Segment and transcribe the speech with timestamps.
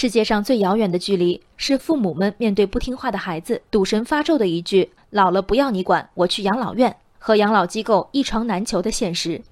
[0.00, 9.42] 世界上最遥远的距离，是父母们面对不听话的孩子赌神发咒的一句“老了不要你管，我去养老院”和养老机构一床难求的现实。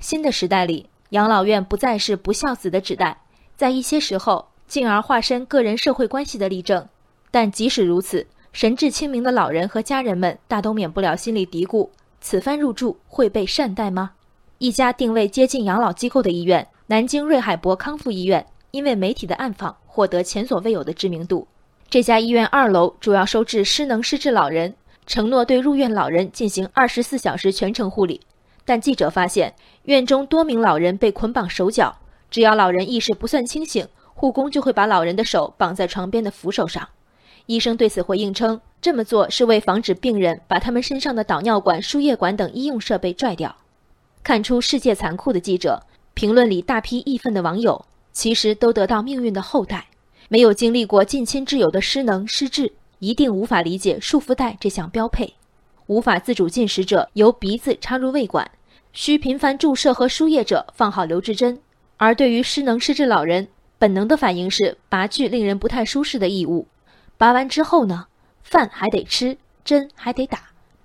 [0.00, 3.22] 新的时代里，养老院不再是不孝子的指代，
[3.56, 6.86] 在一些时候，进而化身个人社会关系的例证。
[7.30, 11.88] 但即使如此，神志清明的老人和家人们大都免不了心里嘀咕：
[12.20, 14.10] 此番入住会被善待吗？
[14.58, 18.44] 一家定位接近养老机构的医院——南京瑞海博康复医院。
[18.70, 21.46] 因为媒体的暗访，获得前所未有的知名度。
[21.88, 24.74] 这家医院二楼主要收治失能失智老人，
[25.06, 28.20] 承诺对入院老人进行二十四小时全程护理。
[28.64, 29.54] 但记者发现，
[29.84, 31.96] 院中多名老人被捆绑手脚，
[32.28, 36.88] 只要老人意识不算清醒，护工就会把老人的手绑在床边的扶手上。
[37.46, 43.54] 医生对此回应称，这么做是为防止病人把他们身上的导尿管、输液管等医用设备拽掉。
[44.24, 45.82] 看出世界残酷的记者，
[46.14, 47.84] 评论里大批义愤的网友。
[48.14, 49.88] 其实都得到命运的厚待，
[50.28, 55.34] 没有经历过近亲之友的失能失智，一定无法理解束缚带这项标配。
[55.88, 58.50] 无法自主进食者由鼻子插入胃管，
[58.92, 61.60] 需频繁注射和输液者放好留置针。
[61.96, 63.48] 而对于失能失智老人，
[63.78, 66.66] 本能的反应是拔去令人不太舒适的异物。
[67.18, 68.06] 拔完之后呢，
[68.42, 70.38] 饭还得吃，针还得打，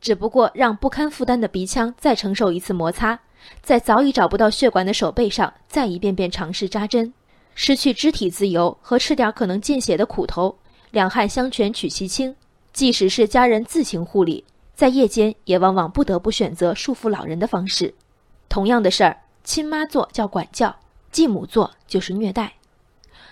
[0.00, 3.18] 只不过让不堪负担的鼻腔再承受一次摩擦。
[3.62, 7.12] 在早已找不到血管的手背上，再一遍遍尝试扎针，
[7.54, 10.56] 失去肢体自由和吃点可能见血的苦头，
[10.90, 12.34] 两害相权取其轻。
[12.72, 17.94] 即使是家人自行护理，在夜间也往往不得不选择束缚老人的方式。
[18.48, 20.74] 同样的事儿，亲妈做叫管教，
[21.12, 22.54] 继母做就是虐待。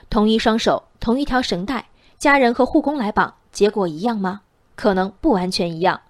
[0.09, 1.87] 同一双手，同一条绳带，
[2.19, 4.43] 家人和护工来绑，结果一样吗？
[4.77, 6.01] 可能不完全一样。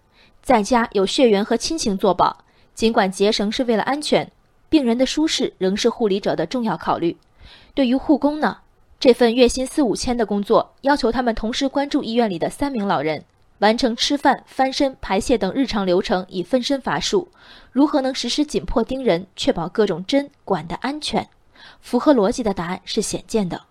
[0.43, 2.45] 在家有血缘和亲情作保。
[2.75, 4.31] 尽管结绳是为了安全，
[4.69, 7.17] 病人的舒适仍是护理者的重要考虑。
[7.75, 8.59] 对于护工呢，
[8.99, 13.25] 这份月薪四五千的工作，要求他们同时关注医院里的三名老人，
[13.59, 17.29] 完成吃饭、翻身、排泄等日常流程，以分身乏术。
[17.71, 21.29] 如何能实施紧迫盯人，确保各种针管的安全？
[21.81, 23.63] 符合逻辑的答案是显见的。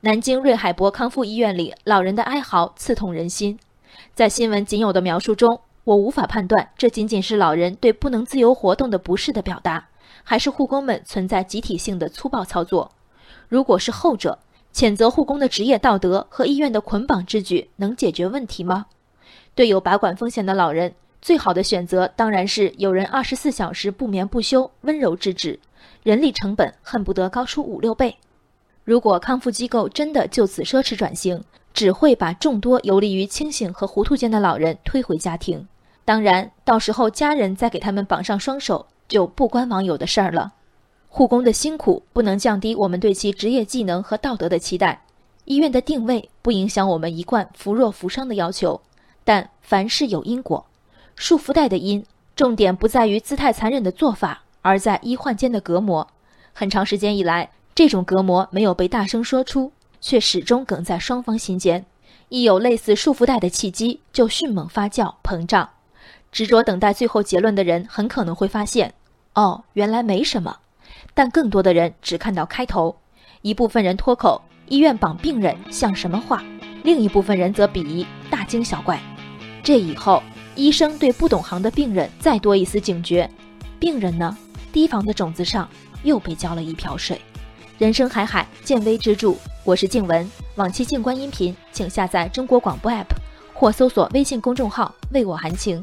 [0.00, 3.58] 南京瑞海博康复医院里，老人的哀嚎刺痛人心。
[4.14, 5.60] 在新闻仅有的描述中。
[5.86, 9.86] 我无法判断，这仅仅是老人对不能自由活动的不适的表达，
[10.24, 12.90] 还是护工们存在集体性的粗暴操作。
[13.48, 14.40] 如果是后者，
[14.74, 18.86] 谴责护工的职业道德和医院的捆绑之举能解决问题吗？
[19.54, 20.92] 对有拔管风险的老人，
[21.22, 25.60] 最好的选择当然是有人二十四小时不眠不休，温柔制止，
[26.02, 28.16] 人力成本恨不得高出五六倍。
[28.82, 35.68] 如果康复机构真的就此奢侈转型，只会把众多游离于清醒和糊涂间的老人推回家庭。
[36.06, 40.52] 当然，到时候家人再给他们绑上双手，就不关网友的事儿了。
[41.08, 45.02] 护工的辛苦不能降低我们对其职业技能和道德的期待，
[45.46, 48.80] 医院的定位不影响我们一贯扶弱扶伤的要求。
[49.24, 50.64] 但凡事有因果，
[51.16, 52.04] 束缚带的因，
[52.36, 56.06] 重点不在于姿态残忍的做法，而在医患间的隔膜。
[56.52, 61.84] 很长时间以来，这种隔膜没有被大声说出，却始终梗在双方心间。
[62.28, 65.68] 一有类似束缚带的契机，就迅猛发酵膨胀。
[66.36, 68.92] 执着等待最后结论的人，很可能会发现，
[69.32, 70.54] 哦，原来没什么。
[71.14, 72.94] 但更多的人只看到开头。
[73.40, 76.44] 一部分人脱口“医院绑病人像什么话”，
[76.84, 79.00] 另一部分人则鄙夷“大惊小怪”。
[79.64, 80.22] 这以后，
[80.54, 83.26] 医生对不懂行的病人再多一丝警觉，
[83.80, 84.36] 病人呢，
[84.74, 85.66] 提防的种子上
[86.02, 87.18] 又被浇了一瓢水。
[87.78, 89.32] 人生海海，见微知著。
[89.64, 93.06] 我是静文，往期静观音频，请下载中国广播 app
[93.54, 95.82] 或搜索微信公众号“为我含情”。